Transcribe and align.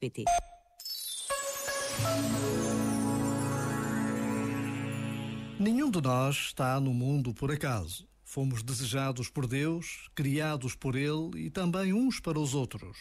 pt 0.00 0.24
Nenhum 5.58 5.90
de 5.90 6.02
nós 6.02 6.36
está 6.36 6.78
no 6.78 6.92
mundo 6.92 7.32
por 7.32 7.50
acaso. 7.50 8.06
Fomos 8.22 8.62
desejados 8.62 9.30
por 9.30 9.46
Deus, 9.46 10.08
criados 10.14 10.74
por 10.74 10.94
Ele 10.94 11.46
e 11.46 11.50
também 11.50 11.94
uns 11.94 12.20
para 12.20 12.38
os 12.38 12.54
outros. 12.54 12.98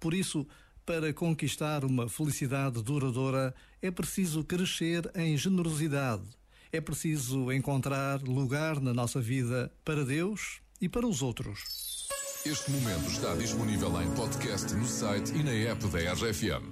Por 0.00 0.12
isso, 0.12 0.46
para 0.84 1.12
conquistar 1.12 1.84
uma 1.84 2.08
felicidade 2.08 2.82
duradoura, 2.82 3.54
é 3.80 3.90
preciso 3.90 4.42
crescer 4.42 5.08
em 5.14 5.36
generosidade. 5.36 6.24
É 6.72 6.80
preciso 6.80 7.52
encontrar 7.52 8.20
lugar 8.22 8.80
na 8.80 8.92
nossa 8.92 9.20
vida 9.20 9.72
para 9.84 10.04
Deus 10.04 10.60
e 10.80 10.88
para 10.88 11.06
os 11.06 11.22
outros. 11.22 12.05
Este 12.48 12.70
momento 12.70 13.10
está 13.10 13.34
disponível 13.34 14.00
em 14.00 14.08
podcast 14.12 14.72
no 14.72 14.86
site 14.86 15.34
e 15.34 15.42
na 15.42 15.50
app 15.50 15.84
da 15.88 15.98
RFM. 16.12 16.62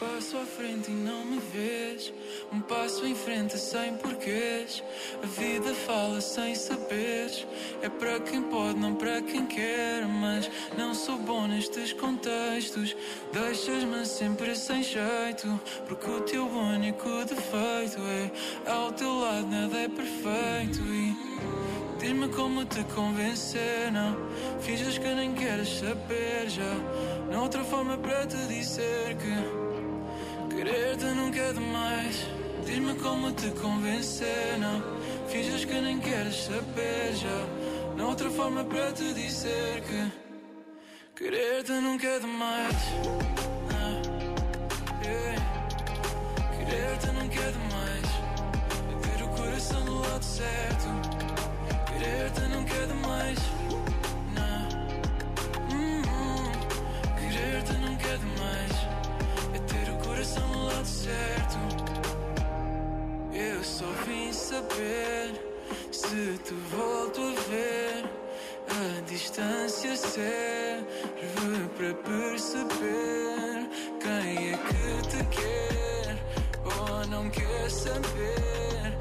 Passo 0.00 0.38
à 0.38 0.46
frente 0.46 0.90
e 0.90 0.94
não 0.94 1.22
me 1.26 1.38
vês. 1.52 2.14
Um 2.50 2.60
passo 2.60 3.04
em 3.04 3.14
frente 3.14 3.58
sem 3.58 3.94
porquês. 3.98 4.82
A 5.22 5.26
vida 5.26 5.74
fala 5.86 6.18
sem 6.22 6.54
saberes. 6.54 7.46
É 7.82 7.90
para 7.90 8.20
quem 8.20 8.40
pode, 8.40 8.78
não 8.78 8.94
para 8.94 9.20
quem 9.20 9.44
quer. 9.44 10.06
Mas 10.06 10.50
não 10.78 10.94
sou 10.94 11.18
bom 11.18 11.46
nestes 11.46 11.92
contextos. 11.92 12.96
Deixas-me 13.34 14.06
sempre 14.06 14.56
sem 14.56 14.82
jeito. 14.82 15.60
Porque 15.86 16.08
o 16.08 16.22
teu 16.22 16.46
único 16.46 17.22
defeito 17.26 18.00
é 18.00 18.70
ao 18.70 18.92
teu 18.92 19.14
lado 19.20 19.46
nada 19.46 19.76
é 19.76 19.88
perfeito. 19.88 20.80
E 20.80 21.65
Diz-me 22.06 22.28
como 22.28 22.64
te 22.64 22.84
convencer, 22.94 23.90
não. 23.90 24.16
Finges 24.60 24.96
que 24.96 25.12
nem 25.12 25.34
queres 25.34 25.80
saber 25.80 26.48
já. 26.48 26.74
Não 27.28 27.40
há 27.40 27.42
outra 27.42 27.64
forma 27.64 27.98
para 27.98 28.24
te 28.24 28.36
dizer 28.46 29.16
que 29.16 30.54
Querer-te 30.54 31.04
nunca 31.06 31.40
é 31.40 31.52
demais. 31.52 32.24
Diz-me 32.64 32.94
como 33.00 33.32
te 33.32 33.50
convencer, 33.60 34.56
não. 34.60 34.80
Finges 35.26 35.64
que 35.64 35.80
nem 35.80 35.98
queres 35.98 36.44
saber 36.44 37.12
já. 37.16 37.96
Não 37.96 38.04
há 38.04 38.08
outra 38.10 38.30
forma 38.30 38.62
para 38.62 38.92
te 38.92 39.12
dizer 39.12 39.82
que 39.82 40.12
Querer-te 41.16 41.72
nunca 41.72 42.06
é 42.06 42.20
demais. 42.20 42.76
Ah, 43.74 44.00
Querer-te 46.56 47.06
nunca 47.08 47.40
é 47.40 47.50
demais. 47.50 48.06
É 48.92 49.08
ter 49.08 49.24
o 49.24 49.28
coração 49.30 49.84
do 49.84 49.98
lado 50.02 50.24
certo 50.24 51.25
saber 64.46 65.34
se 65.90 66.38
te 66.44 66.54
volto 66.70 67.20
a 67.20 67.34
ver. 67.50 68.04
A 68.68 69.00
distância 69.10 69.96
serve 69.96 70.84
para 71.76 71.94
perceber 71.94 73.68
quem 74.00 74.52
é 74.52 74.58
que 74.66 75.08
te 75.08 75.24
quer 75.36 76.16
ou 76.64 77.06
não 77.08 77.28
quer 77.30 77.70
saber. 77.70 78.96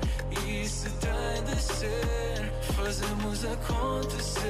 E 0.48 0.68
se 0.68 0.90
tem 0.90 1.44
de 1.44 1.62
ser, 1.62 2.52
fazemos 2.76 3.46
acontecer. 3.46 4.44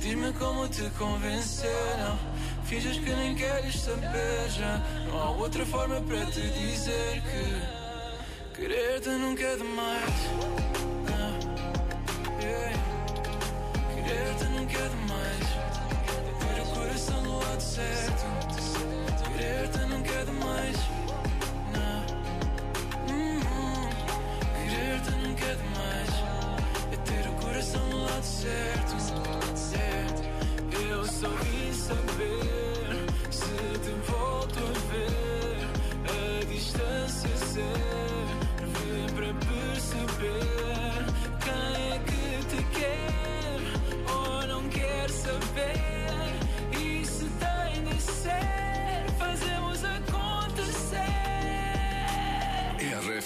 Diz-me 0.00 0.32
como 0.32 0.68
te 0.68 0.90
convencer. 0.98 1.70
Não 1.98 2.64
finges 2.64 2.98
que 2.98 3.12
nem 3.12 3.36
queres 3.36 3.80
saber. 3.80 4.48
Já 4.48 4.82
não 5.06 5.20
há 5.20 5.30
outra 5.30 5.64
forma 5.66 6.00
para 6.00 6.26
te 6.26 6.40
dizer 6.50 7.22
que 7.22 7.89
querer-te 8.60 9.08
nunca 9.08 9.42
é 9.42 9.56
demais. 9.56 11.09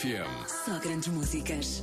RFM. 0.05 0.47
Só 0.47 0.79
grandes 0.81 1.09
músicas. 1.09 1.83